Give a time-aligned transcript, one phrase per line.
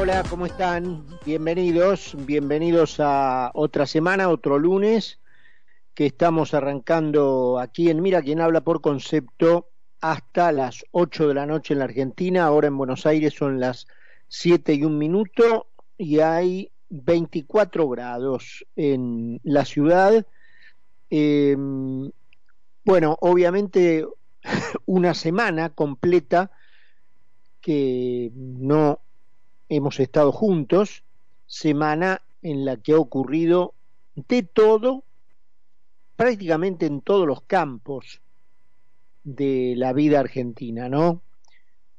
[0.00, 1.04] hola, ¿cómo están?
[1.26, 5.20] Bienvenidos, bienvenidos a otra semana, otro lunes,
[5.92, 9.68] que estamos arrancando aquí en Mira, quien habla por concepto,
[10.00, 13.88] hasta las 8 de la noche en la Argentina, ahora en Buenos Aires son las
[14.28, 15.66] 7 y un minuto
[15.98, 20.26] y hay 24 grados en la ciudad.
[21.10, 21.54] Eh,
[22.86, 24.06] bueno, obviamente
[24.86, 26.50] una semana completa
[27.60, 29.00] que no
[29.70, 31.04] hemos estado juntos,
[31.46, 33.74] semana en la que ha ocurrido
[34.14, 35.04] de todo,
[36.16, 38.20] prácticamente en todos los campos
[39.24, 41.22] de la vida argentina, ¿no?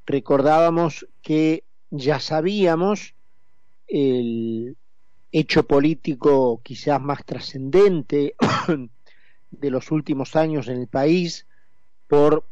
[0.06, 3.14] Recordábamos que ya sabíamos
[3.86, 4.76] el
[5.32, 8.34] hecho político quizás más trascendente
[9.50, 11.46] de los últimos años en el país
[12.06, 12.44] por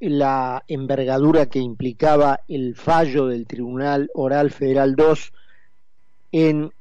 [0.00, 5.14] la envergadura que implicaba el fallo del Tribunal Oral Federal II
[6.32, 6.72] en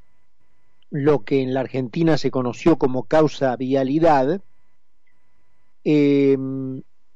[0.89, 4.41] lo que en la Argentina se conoció como causa vialidad,
[5.83, 6.37] eh,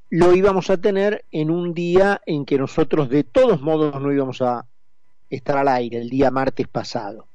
[0.10, 4.42] lo íbamos a tener en un día en que nosotros de todos modos no íbamos
[4.42, 4.66] a
[5.30, 7.28] estar al aire, el día martes pasado.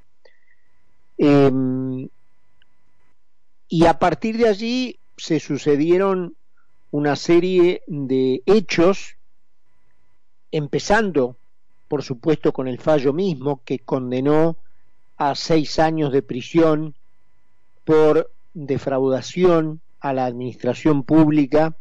[1.19, 2.09] Eh,
[3.69, 6.37] y a partir de allí se sucedieron
[6.93, 9.17] una serie de hechos,
[10.51, 11.37] empezando,
[11.89, 14.59] por supuesto, con el fallo mismo que condenó
[15.17, 16.95] a seis años de prisión
[17.85, 21.75] por defraudación a la administración pública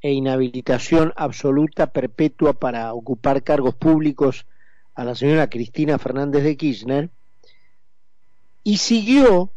[0.00, 4.46] e inhabilitación absoluta perpetua para ocupar cargos públicos
[4.94, 7.10] a la señora Cristina Fernández de Kirchner,
[8.64, 9.52] y siguió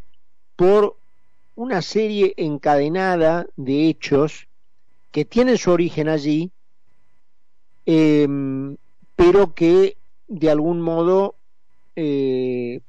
[0.57, 0.97] por
[1.55, 4.47] una serie encadenada de hechos
[5.11, 6.51] que tienen su origen allí,
[7.85, 8.27] eh,
[9.15, 11.35] pero que de algún modo
[11.95, 12.81] eh,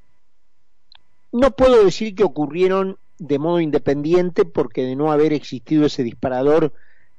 [1.33, 6.73] no puedo decir que ocurrieron de modo independiente porque de no haber existido ese disparador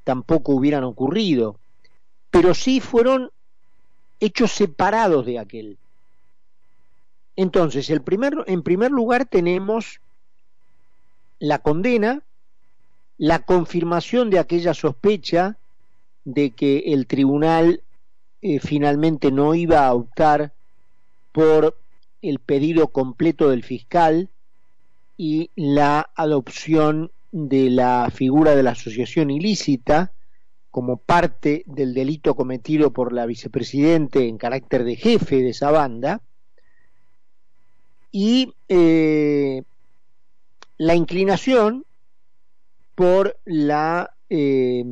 [0.03, 1.59] tampoco hubieran ocurrido,
[2.29, 3.31] pero sí fueron
[4.19, 5.77] hechos separados de aquel.
[7.35, 10.01] Entonces, el primer, en primer lugar tenemos
[11.39, 12.23] la condena
[13.17, 15.57] la confirmación de aquella sospecha
[16.25, 17.81] de que el tribunal
[18.41, 20.53] eh, finalmente no iba a optar
[21.31, 21.77] por
[22.21, 24.29] el pedido completo del fiscal
[25.17, 30.11] y la adopción de la figura de la asociación ilícita
[30.71, 36.21] como parte del delito cometido por la vicepresidente en carácter de jefe de esa banda.
[38.11, 39.63] Y eh,
[40.77, 41.85] la inclinación
[44.29, 44.83] eh,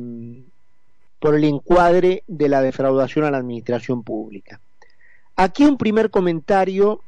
[1.18, 4.60] por el encuadre de la defraudación a la administración pública.
[5.36, 7.00] Aquí un primer comentario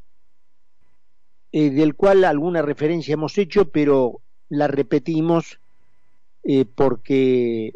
[1.51, 5.59] eh, del cual alguna referencia hemos hecho, pero la repetimos
[6.43, 7.73] eh, porque,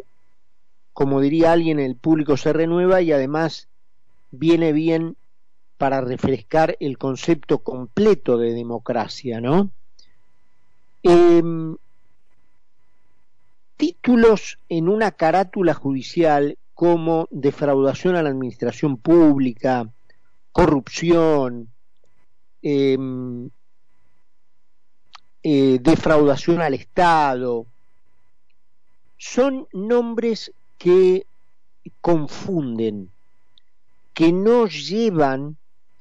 [0.94, 3.68] como diría alguien, el público se renueva y además
[4.32, 5.18] viene bien
[5.78, 9.72] para refrescar el concepto completo de democracia, ¿no?
[13.80, 19.90] Títulos en una carátula judicial como defraudación a la administración pública,
[20.52, 21.70] corrupción,
[22.62, 23.50] em,
[25.44, 27.68] eh, defraudación al Estado,
[29.18, 31.26] son nombres que
[32.02, 33.10] confunden,
[34.14, 35.56] que no llevan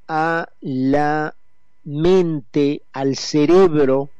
[0.08, 1.36] a la
[1.84, 4.10] mente, al cerebro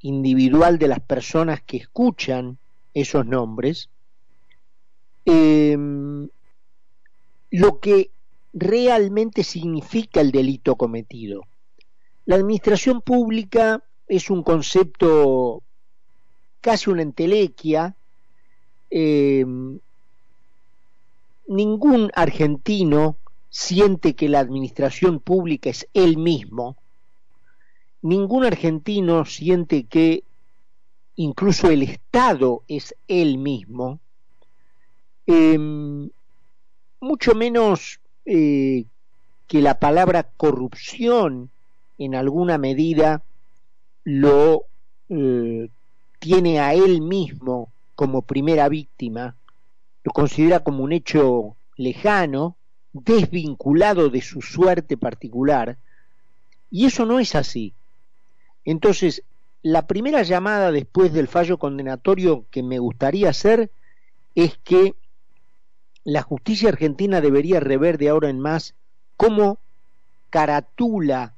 [0.00, 2.58] individual de las personas que escuchan
[2.94, 3.90] esos nombres,
[5.26, 5.76] eh,
[7.50, 8.10] lo que
[8.52, 11.42] realmente significa el delito cometido.
[12.24, 15.62] La administración pública es un concepto
[16.60, 17.94] casi una entelequia.
[18.90, 19.44] Eh,
[21.46, 23.16] ningún argentino
[23.50, 26.76] siente que la administración pública es él mismo.
[28.02, 30.24] Ningún argentino siente que
[31.16, 34.00] incluso el Estado es él mismo,
[35.26, 36.10] em,
[37.00, 38.84] mucho menos eh,
[39.46, 41.50] que la palabra corrupción
[41.98, 43.22] en alguna medida
[44.04, 44.64] lo
[45.08, 45.68] eh,
[46.18, 49.36] tiene a él mismo como primera víctima,
[50.02, 52.56] lo considera como un hecho lejano,
[52.92, 55.78] desvinculado de su suerte particular,
[56.70, 57.74] y eso no es así.
[58.64, 59.22] Entonces,
[59.64, 63.70] la primera llamada después del fallo condenatorio que me gustaría hacer
[64.34, 64.94] es que
[66.04, 68.74] la justicia argentina debería rever de ahora en más
[69.16, 69.58] cómo
[70.28, 71.34] caratula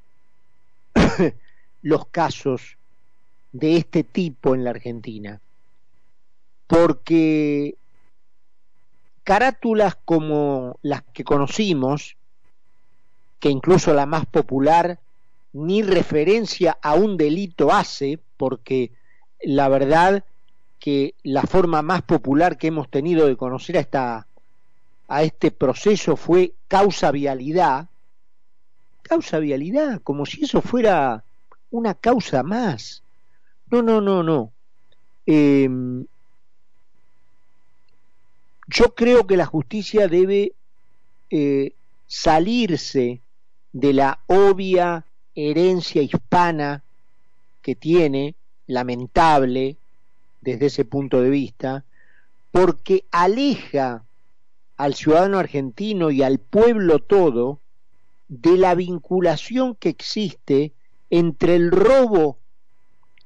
[1.82, 2.78] los casos
[3.52, 5.40] de este tipo en la Argentina.
[6.66, 7.76] Porque
[9.22, 12.16] carátulas como las que conocimos,
[13.38, 14.98] que incluso la más popular
[15.56, 18.92] ni referencia a un delito hace, porque
[19.42, 20.22] la verdad
[20.78, 24.26] que la forma más popular que hemos tenido de conocer a, esta,
[25.08, 27.88] a este proceso fue causa vialidad,
[29.00, 31.24] causa vialidad, como si eso fuera
[31.70, 33.02] una causa más.
[33.70, 34.52] No, no, no, no.
[35.24, 36.04] Em,
[38.68, 40.52] yo creo que la justicia debe
[41.30, 41.72] eh,
[42.06, 43.22] salirse
[43.72, 45.05] de la obvia
[45.36, 46.82] herencia hispana
[47.62, 48.34] que tiene,
[48.66, 49.76] lamentable
[50.40, 51.84] desde ese punto de vista,
[52.50, 54.04] porque aleja
[54.76, 57.60] al ciudadano argentino y al pueblo todo
[58.28, 60.72] de la vinculación que existe
[61.10, 62.38] entre el robo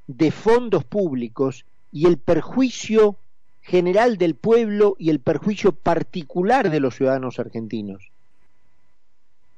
[0.07, 3.17] de fondos públicos y el perjuicio
[3.63, 8.11] general del pueblo y el perjuicio particular de los ciudadanos argentinos.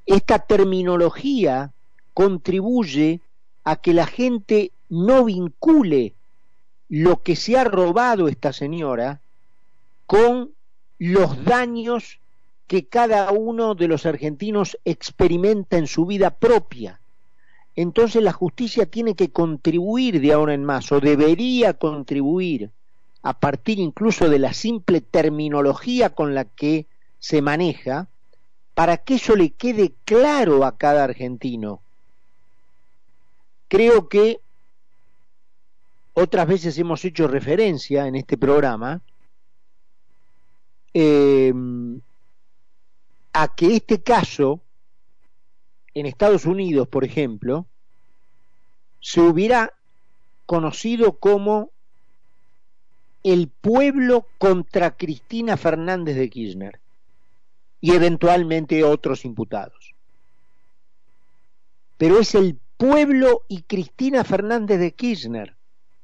[0.06, 1.72] Esta terminología
[2.14, 3.20] contribuye
[3.64, 6.14] a que la gente no vincule
[6.88, 9.20] lo que se ha robado esta señora
[10.06, 10.50] con
[10.98, 12.20] los daños
[12.66, 17.00] que cada uno de los argentinos experimenta en su vida propia.
[17.74, 22.70] Entonces la justicia tiene que contribuir de ahora en más, o debería contribuir,
[23.22, 26.86] a partir incluso de la simple terminología con la que
[27.18, 28.08] se maneja,
[28.74, 31.80] para que eso le quede claro a cada argentino.
[33.72, 34.38] Creo que
[36.12, 39.00] otras veces hemos hecho referencia en este programa
[40.92, 41.54] eh,
[43.32, 44.60] a que este caso
[45.94, 47.64] en Estados Unidos, por ejemplo,
[49.00, 49.72] se hubiera
[50.44, 51.70] conocido como
[53.22, 56.78] el pueblo contra Cristina Fernández de Kirchner
[57.80, 59.94] y eventualmente otros imputados.
[61.96, 65.54] Pero es el pueblo y Cristina Fernández de Kirchner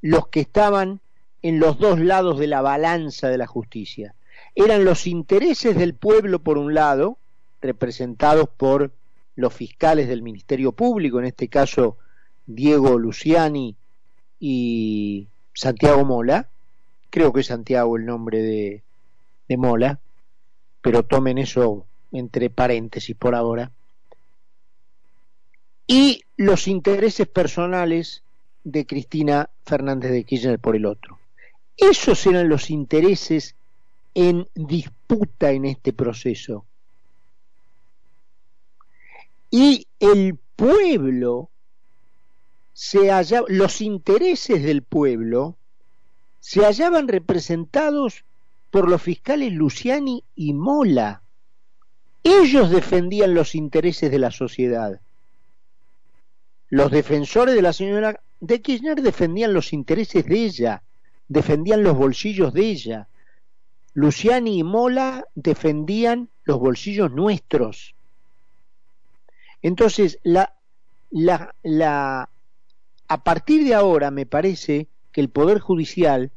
[0.00, 1.00] los que estaban
[1.42, 4.14] en los dos lados de la balanza de la justicia.
[4.54, 7.18] Eran los intereses del pueblo por un lado,
[7.60, 8.92] representados por
[9.34, 11.96] los fiscales del Ministerio Público, en este caso
[12.46, 13.74] Diego Luciani
[14.38, 16.46] y Santiago Mola,
[17.10, 18.82] creo que es Santiago el nombre de,
[19.48, 19.98] de Mola,
[20.80, 23.72] pero tomen eso entre paréntesis por ahora,
[25.88, 28.22] y los intereses personales
[28.62, 31.18] de Cristina Fernández de Kirchner por el otro.
[31.76, 33.56] Esos eran los intereses
[34.14, 36.66] en disputa en este proceso.
[39.50, 41.48] Y el pueblo
[42.74, 45.56] se hallaba, los intereses del pueblo
[46.40, 48.24] se hallaban representados
[48.70, 51.22] por los fiscales Luciani y Mola.
[52.22, 55.00] Ellos defendían los intereses de la sociedad.
[56.70, 60.82] Los defensores de la señora de Kirchner defendían los intereses de ella,
[61.26, 63.08] defendían los bolsillos de ella.
[63.94, 67.94] Luciani y Mola defendían los bolsillos nuestros.
[69.62, 70.54] Entonces, la,
[71.10, 72.28] la,
[73.08, 76.30] a partir de ahora me parece que el Poder Judicial,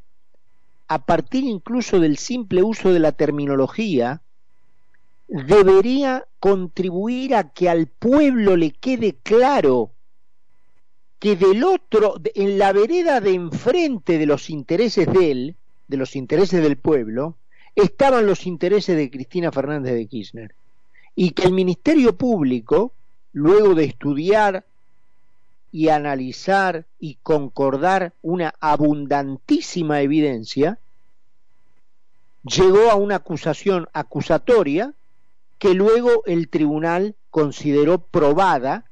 [0.87, 4.21] a partir incluso del simple uso de la terminología,
[5.27, 9.91] debería contribuir a que al pueblo le quede claro
[11.21, 15.55] que del otro, en la vereda de enfrente de los intereses de él,
[15.87, 17.35] de los intereses del pueblo,
[17.75, 20.55] estaban los intereses de Cristina Fernández de Kirchner.
[21.15, 22.93] Y que el Ministerio Público,
[23.33, 24.65] luego de estudiar
[25.71, 30.79] y analizar y concordar una abundantísima evidencia,
[32.41, 34.95] llegó a una acusación acusatoria
[35.59, 38.85] que luego el tribunal consideró probada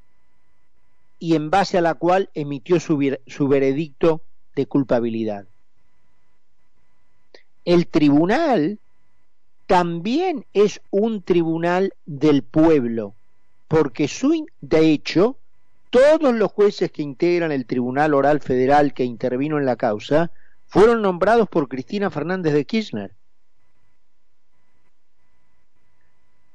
[1.20, 4.22] y en base a la cual emitió su, su veredicto
[4.56, 5.46] de culpabilidad.
[7.66, 8.80] El tribunal
[9.68, 13.14] también es un tribunal del pueblo,
[13.68, 14.10] porque
[14.62, 15.38] de hecho,
[15.92, 20.32] todos los jueces que integran el Tribunal Oral Federal que intervino en la causa
[20.68, 23.12] fueron nombrados por Cristina Fernández de Kirchner.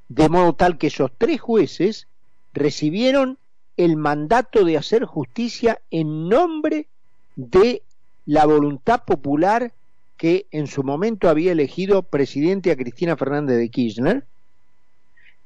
[0.09, 2.09] De modo tal que esos tres jueces
[2.52, 3.38] recibieron
[3.76, 6.87] el mandato de hacer justicia en nombre
[7.37, 7.83] de
[8.26, 9.73] la voluntad popular
[10.16, 14.25] que en su momento había elegido presidente a Cristina Fernández de Kirchner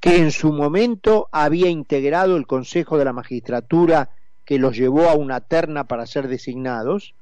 [0.01, 4.11] que en su momento había integrado el Consejo de la Magistratura
[4.45, 7.15] que los llevó a una terna para ser designados,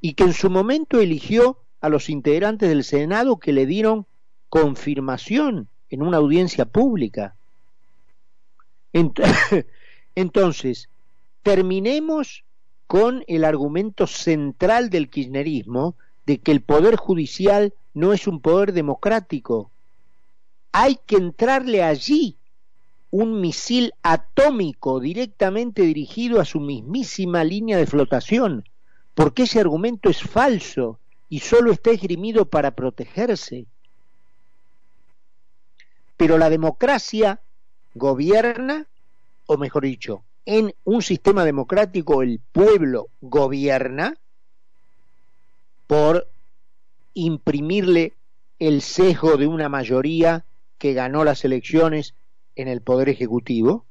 [0.00, 4.06] y que en su momento eligió a los integrantes del Senado que le dieron
[4.48, 7.34] confirmación en una audiencia pública.
[8.94, 9.66] Entonces,
[11.42, 12.44] terminemos
[12.86, 18.72] con el argumento central del kirchnerismo de que el poder judicial no es un poder
[18.72, 19.70] democrático.
[20.72, 22.36] Hay que entrarle allí
[23.10, 28.64] un misil atómico directamente dirigido a su mismísima línea de flotación,
[29.14, 33.66] porque ese argumento es falso y solo está esgrimido para protegerse.
[36.16, 37.40] Pero la democracia
[37.94, 38.86] gobierna,
[39.46, 44.16] o mejor dicho, en un sistema democrático el pueblo gobierna
[45.86, 46.28] por
[47.14, 48.14] imprimirle
[48.58, 50.44] el sesgo de una mayoría
[50.78, 52.14] que ganó las elecciones
[52.56, 53.84] en el Poder Ejecutivo.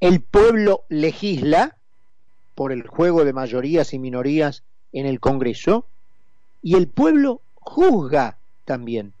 [0.00, 1.76] El pueblo legisla
[2.54, 5.86] por el juego de mayorías y minorías en el Congreso
[6.62, 9.12] y el pueblo juzga también.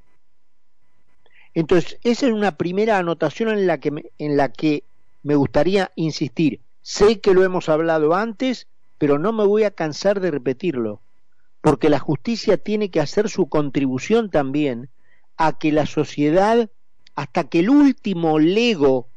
[1.54, 4.84] Entonces, esa es una primera anotación en la que en la que
[5.22, 6.60] me gustaría insistir.
[6.82, 8.66] Sé que lo hemos hablado antes,
[8.98, 11.00] pero no me voy a cansar de repetirlo,
[11.60, 14.88] porque la justicia tiene que hacer su contribución también
[15.36, 16.70] a que la sociedad,
[17.14, 19.08] hasta que el último lego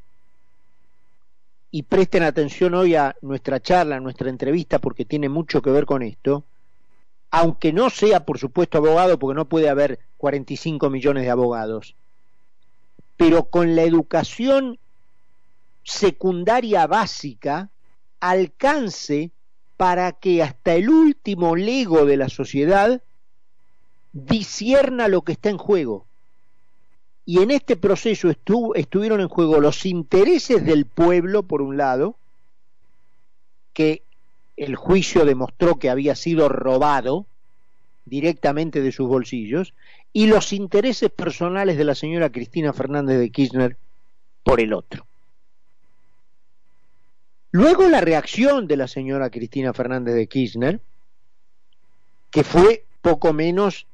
[1.71, 5.85] y presten atención hoy a nuestra charla, a nuestra entrevista, porque tiene mucho que ver
[5.85, 6.45] con esto,
[7.31, 11.95] aunque no sea, por supuesto, abogado, porque no puede haber 45 millones de abogados,
[13.17, 14.79] pero con la educación
[15.85, 17.69] secundaria básica
[18.19, 19.31] alcance
[19.77, 23.01] para que hasta el último lego de la sociedad
[24.11, 26.05] disierna lo que está en juego
[27.25, 28.29] y en este proceso
[28.75, 32.15] estuvieron en juego los intereses del pueblo, por un lado,
[33.73, 34.03] que
[34.57, 37.25] el juicio demostró que había sido robado
[38.05, 39.73] directamente de sus bolsillos,
[40.13, 43.77] y los intereses personales de la señora Cristina Fernández de Kirchner
[44.43, 45.07] por el otro.
[47.57, 50.81] Luego la reacción de la señora Cristina Fernández de Kirchner,
[52.29, 53.87] que fue poco menos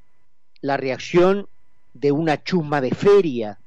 [0.61, 1.47] la reacción
[1.93, 3.59] de una chusma de feria,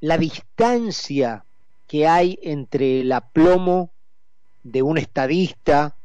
[0.00, 1.44] la distancia
[1.88, 3.90] que hay entre el aplomo
[4.62, 5.96] de un estadista,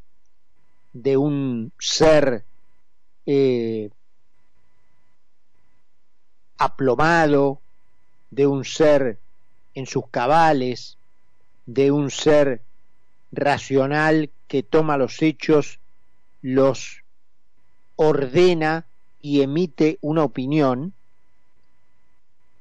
[0.93, 2.43] de un ser
[3.27, 3.91] eh,
[6.57, 7.62] aplomado,
[8.31, 9.19] de un ser
[9.75, 10.98] en sus cabales,
[11.74, 12.62] de un ser
[13.32, 15.80] racional que toma los hechos,
[16.42, 17.04] los
[17.96, 18.88] ordena
[19.22, 20.94] y emite una opinión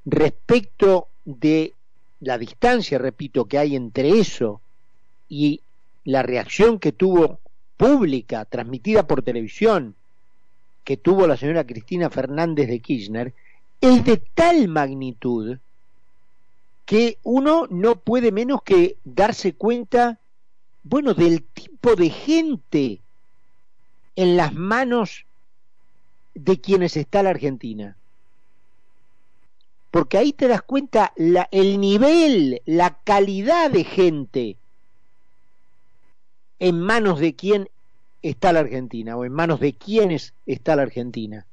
[0.05, 1.75] respecto de
[2.21, 4.61] la distancia, repito, que hay entre eso
[5.29, 5.63] y
[6.05, 7.41] la reacción que tuvo
[7.77, 9.95] pública, transmitida por televisión,
[10.85, 13.35] que tuvo la señora Cristina Fernández de Kirchner,
[13.81, 15.59] es de tal magnitud
[16.89, 20.21] que uno no puede menos que darse cuenta,
[20.83, 23.03] bueno, del tipo de gente
[24.17, 25.27] en las manos
[26.33, 27.99] de quienes está la Argentina.
[29.91, 31.13] Porque ahí te das cuenta
[31.51, 34.57] el nivel, la calidad de gente
[36.59, 37.69] en manos de quién
[38.23, 41.45] está la Argentina o en manos de quiénes está la Argentina.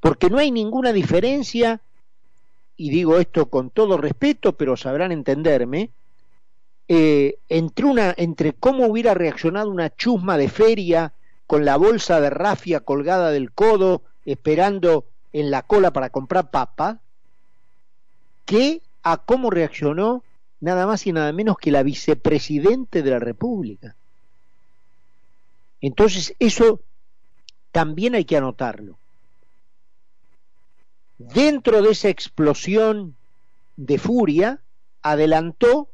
[0.00, 1.80] Porque no hay ninguna diferencia,
[2.76, 5.90] y digo esto con todo respeto, pero sabrán entenderme,
[6.88, 11.12] eh, entre, una, entre cómo hubiera reaccionado una chusma de feria
[11.46, 17.00] con la bolsa de rafia colgada del codo, esperando en la cola para comprar papa,
[18.44, 20.22] que a cómo reaccionó
[20.60, 23.96] nada más y nada menos que la vicepresidente de la República.
[25.80, 26.80] Entonces, eso
[27.72, 28.98] también hay que anotarlo.
[31.18, 33.16] Dentro de esa explosión
[33.76, 34.60] de furia,
[35.02, 35.88] adelantó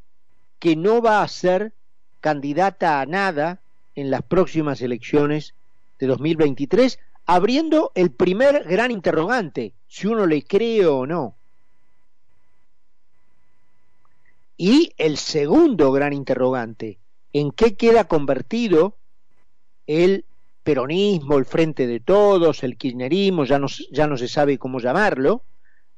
[0.58, 1.72] que no va a ser
[2.20, 3.60] candidata a nada
[3.94, 5.54] en las próximas elecciones
[5.98, 11.36] de 2023, abriendo el primer gran interrogante, si uno le cree o no.
[14.56, 16.98] Y el segundo gran interrogante,
[17.32, 18.96] ¿en qué queda convertido
[19.86, 20.24] el
[20.62, 25.44] peronismo, el frente de todos, el kirchnerismo, ya no, ya no se sabe cómo llamarlo,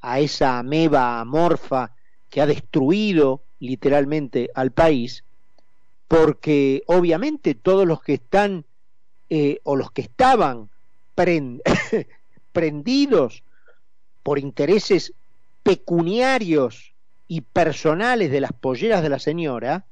[0.01, 1.95] a esa ameba amorfa
[2.29, 5.23] que ha destruido literalmente al país,
[6.07, 8.65] porque obviamente todos los que están
[9.29, 10.69] eh, o los que estaban
[12.51, 13.43] prendidos
[14.21, 15.13] por intereses
[15.63, 16.93] pecuniarios
[17.27, 19.85] y personales de las polleras de la señora,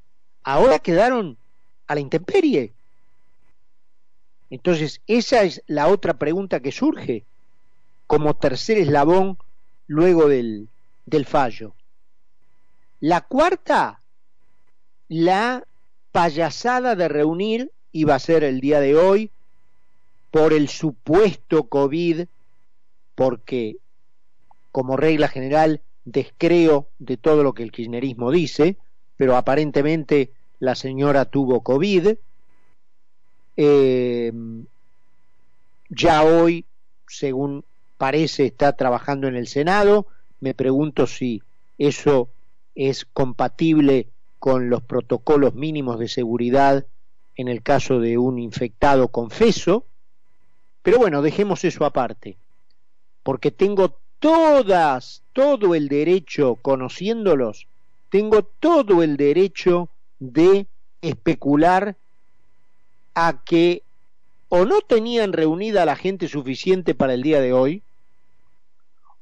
[0.43, 1.37] ahora quedaron
[1.87, 2.73] a la intemperie.
[4.53, 7.25] Entonces, esa es la otra pregunta que surge
[8.05, 9.39] como tercer eslabón
[9.87, 10.69] luego del,
[11.07, 11.73] del fallo.
[12.99, 14.03] La cuarta,
[15.07, 15.65] la
[16.11, 19.31] payasada de reunir, iba a ser el día de hoy,
[20.29, 22.25] por el supuesto COVID,
[23.15, 23.77] porque
[24.71, 28.77] como regla general descreo de todo lo que el kirchnerismo dice,
[29.17, 32.17] pero aparentemente la señora tuvo COVID.
[33.55, 34.31] Eh,
[35.89, 36.65] ya hoy,
[37.07, 37.63] según
[37.97, 40.07] parece, está trabajando en el Senado.
[40.39, 41.41] Me pregunto si
[41.77, 42.29] eso
[42.75, 44.07] es compatible
[44.39, 46.85] con los protocolos mínimos de seguridad
[47.35, 49.85] en el caso de un infectado confeso.
[50.81, 52.37] Pero bueno, dejemos eso aparte,
[53.23, 57.67] porque tengo todas, todo el derecho, conociéndolos,
[58.09, 60.67] tengo todo el derecho de
[61.01, 61.97] especular
[63.15, 63.83] a que
[64.49, 67.81] o no tenían reunida la gente suficiente para el día de hoy,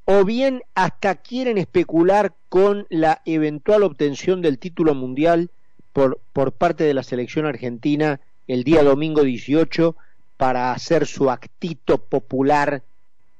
[0.05, 5.50] o bien hasta quieren especular con la eventual obtención del título mundial
[5.93, 9.95] por, por parte de la selección argentina el día domingo 18
[10.38, 12.83] para hacer su actito popular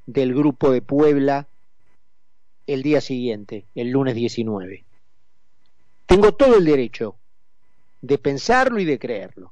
[0.06, 1.48] del grupo de Puebla
[2.68, 4.86] el día siguiente, el lunes 19.
[6.06, 7.16] Tengo todo el derecho
[8.02, 9.52] de pensarlo y de creerlo,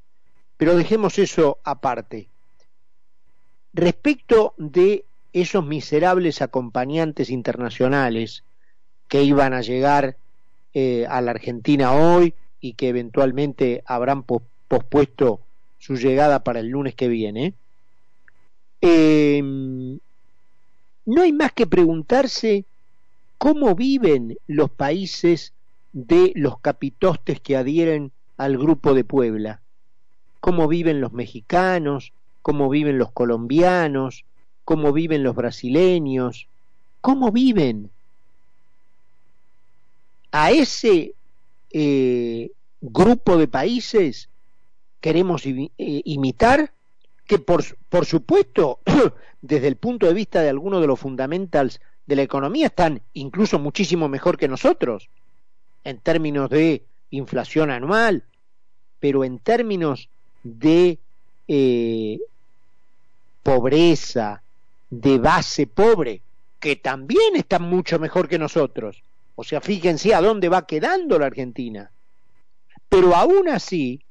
[0.59, 2.27] pero dejemos eso aparte.
[3.71, 8.43] Respecto de esos miserables acompañantes internacionales
[9.07, 10.17] que iban a llegar
[10.73, 15.39] eh, a la Argentina hoy y que eventualmente habrán pospuesto
[15.77, 17.53] su llegada para el lunes que viene,
[18.81, 19.97] em,
[21.05, 22.65] no hay más que preguntarse
[23.37, 25.53] cómo viven los países
[25.93, 29.61] de los capitostes que adhieren al grupo de Puebla,
[30.39, 34.25] cómo viven los mexicanos, cómo viven los colombianos,
[34.63, 36.47] cómo viven los brasileños,
[37.01, 37.89] cómo viven.
[40.31, 41.15] A ese
[41.71, 44.29] eh, grupo de países
[45.01, 46.71] queremos eh, imitar,
[47.25, 48.79] que por, por supuesto,
[49.41, 53.59] desde el punto de vista de algunos de los fundamentals de la economía, están incluso
[53.59, 55.09] muchísimo mejor que nosotros,
[55.83, 58.23] en términos de inflación anual,
[58.99, 60.09] pero en términos
[60.43, 60.99] de
[61.47, 62.19] eh,
[63.43, 64.41] pobreza,
[64.89, 66.21] de base pobre,
[66.59, 69.03] que también están mucho mejor que nosotros.
[69.35, 71.91] O sea, fíjense a dónde va quedando la Argentina.
[72.89, 74.01] Pero aún así,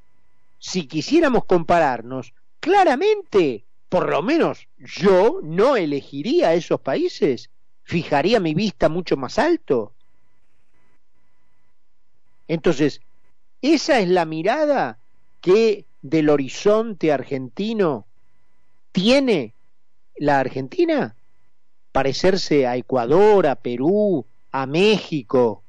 [0.59, 7.51] si quisiéramos compararnos, claramente, por lo menos yo no elegiría esos países,
[7.83, 9.93] fijaría mi vista mucho más alto.
[12.47, 13.01] Entonces,
[13.61, 14.99] esa es la mirada
[15.41, 18.07] que del horizonte argentino
[18.93, 19.55] tiene
[20.17, 21.15] la Argentina
[21.93, 25.63] parecerse a Ecuador, a Perú, a México,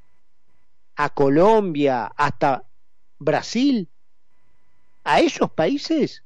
[0.96, 2.64] a Colombia, hasta
[3.18, 3.88] Brasil.
[5.04, 6.22] ¿A esos países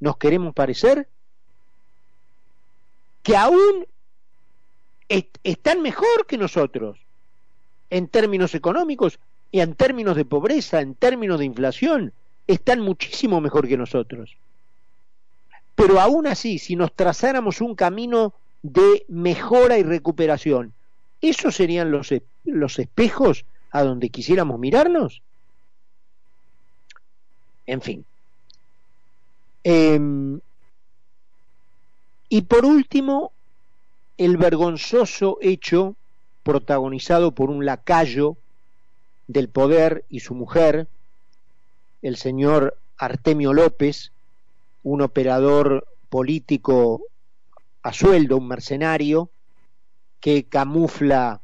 [0.00, 1.08] nos queremos parecer?
[3.22, 3.86] Que aún
[5.08, 6.98] están mejor que nosotros
[7.90, 9.18] en términos económicos
[9.50, 12.12] y en términos de pobreza, en términos de inflación,
[12.52, 14.36] están muchísimo mejor que nosotros.
[15.74, 20.72] Pero aún así, si nos trazáramos un camino de mejora y recuperación,
[21.20, 22.12] ¿esos serían los,
[22.44, 25.22] los espejos a donde quisiéramos mirarnos?
[27.66, 28.04] En fin.
[29.62, 30.40] Em,
[32.28, 33.32] y por último,
[34.18, 35.94] el vergonzoso hecho
[36.42, 38.36] protagonizado por un lacayo
[39.28, 40.88] del poder y su mujer,
[42.02, 44.12] el señor Artemio López,
[44.82, 47.02] un operador político
[47.82, 49.30] a sueldo, un mercenario,
[50.20, 51.40] que camufla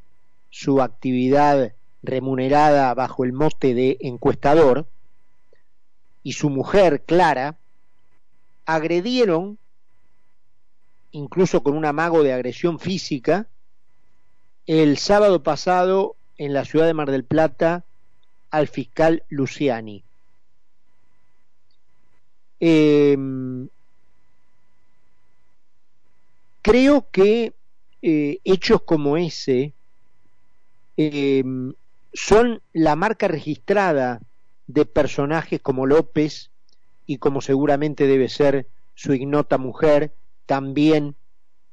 [0.51, 4.87] su actividad remunerada bajo el mote de encuestador,
[6.23, 7.57] y su mujer, Clara,
[8.65, 9.59] agredieron,
[11.13, 13.47] incluso con un amago de agresión física,
[14.67, 17.85] el sábado pasado en la ciudad de Mar del Plata
[18.51, 20.06] al fiscal Luciani.
[22.61, 23.69] Em,
[26.63, 27.55] creo que
[28.03, 29.75] eh, hechos como ese
[30.97, 31.75] em,
[32.13, 34.21] son la marca registrada
[34.67, 36.51] de personajes como López
[37.07, 40.13] y como seguramente debe ser su ignota mujer,
[40.47, 41.15] también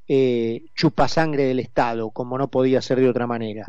[0.08, 3.66] eh, chupasangre del Estado, como no podía ser de otra manera.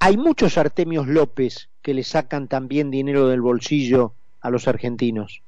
[0.00, 5.42] Hay muchos Artemios López que le sacan también dinero del bolsillo a los argentinos.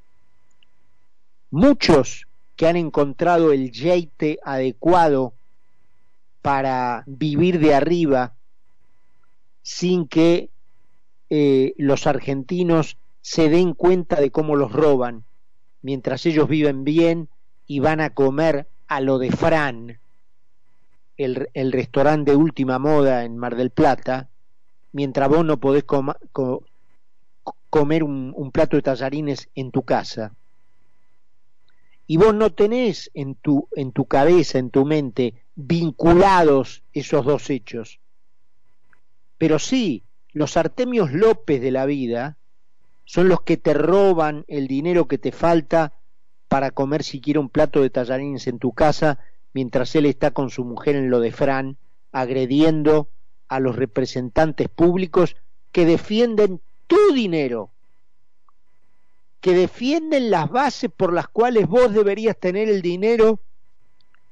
[1.50, 2.26] Muchos
[2.56, 5.34] que han encontrado el yeite adecuado
[6.40, 8.34] para vivir de arriba
[9.62, 10.50] sin que
[11.30, 15.24] eh, los argentinos se den cuenta de cómo los roban,
[15.82, 17.28] mientras ellos viven bien
[17.66, 19.98] y van a comer a lo de Fran,
[21.16, 24.28] el, el restaurante de última moda en Mar del Plata,
[24.92, 25.84] mientras vos no podés
[27.70, 30.32] comer un, plato de tallarines en tu casa.
[32.06, 37.50] Y vos no tenés en tu, en tu cabeza, en tu mente, vinculados esos dos
[37.50, 38.00] hechos.
[39.38, 42.36] Pero sí, los Artemios López de la vida
[43.04, 45.92] son los que te roban el dinero que te falta
[46.48, 49.18] para comer siquiera un plato de tallarines en tu casa
[49.54, 51.76] mientras él está con su mujer en lo de Fran,
[52.12, 53.08] agrediendo
[53.48, 55.36] a los representantes públicos
[55.72, 57.70] que defienden tu dinero,
[59.40, 63.40] que defienden las bases por las cuales vos deberías tener el dinero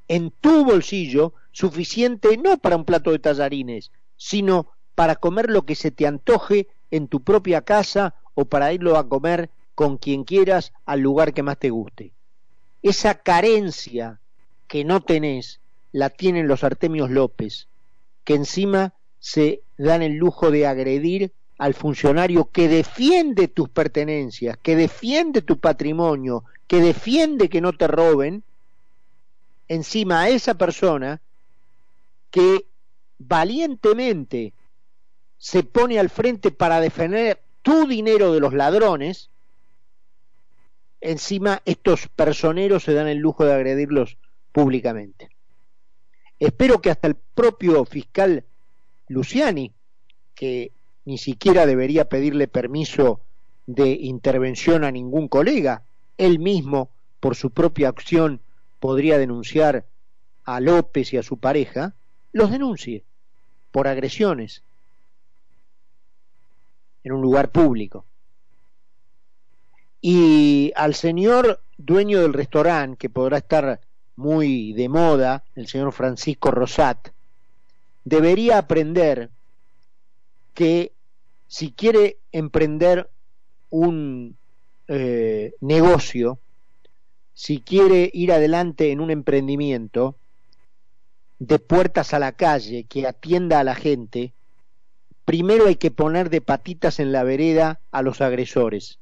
[0.09, 5.75] en tu bolsillo suficiente no para un plato de tallarines, sino para comer lo que
[5.75, 10.73] se te antoje en tu propia casa o para irlo a comer con quien quieras
[10.87, 12.13] al lugar que más te guste.
[12.83, 14.21] Esa carencia
[14.67, 15.61] que no tenés
[15.93, 17.69] la tienen los Artemios López,
[18.25, 21.33] que encima se dan el lujo de agredir
[21.63, 27.87] al funcionario que defiende tus pertenencias, que defiende tu patrimonio, que defiende que no te
[27.87, 28.43] roben,
[29.69, 31.21] encima a esa persona
[32.33, 32.67] que
[33.17, 34.55] valientemente
[35.39, 39.31] se pone al frente para defender tu dinero de los ladrones,
[41.01, 44.17] encima estos personeros se dan el lujo de agredirlos
[44.51, 45.29] públicamente.
[46.41, 48.45] Espero que hasta el propio fiscal
[49.07, 49.71] Luciani,
[50.35, 50.73] que
[51.05, 53.21] ni siquiera debería pedirle permiso
[53.67, 55.83] de intervención a ningún colega,
[56.19, 58.41] él mismo, por su propia acción,
[58.81, 59.85] podría denunciar
[60.45, 61.95] a López y a su pareja,
[62.33, 63.05] los denuncie
[63.71, 64.63] por agresiones
[67.05, 68.05] en un lugar público.
[70.01, 73.81] Y al señor dueño del restaurante, que podrá estar
[74.17, 77.09] muy de moda, el señor Francisco Rosat,
[78.05, 79.31] debería aprender
[80.55, 80.93] que
[81.47, 83.11] si quiere emprender
[83.71, 84.37] un
[84.89, 86.39] eh, negocio,
[87.35, 90.17] si quiere ir adelante en un emprendimiento,
[91.39, 94.33] de puertas a la calle, que atienda a la gente,
[95.25, 99.01] primero hay que poner de patitas en la vereda a los agresores,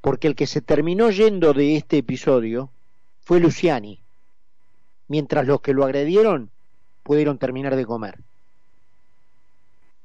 [0.00, 2.70] porque el que se terminó yendo de este episodio
[3.20, 4.00] fue Luciani,
[5.08, 6.50] mientras los que lo agredieron
[7.02, 8.20] pudieron terminar de comer.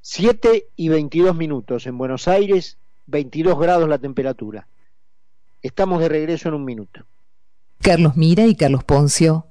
[0.02, 4.68] 7 y 22 minutos en Buenos Aires, 22 grados la temperatura.
[5.62, 7.06] Estamos de regreso en un minuto.
[7.82, 9.46] Carlos Mira y Carlos Poncio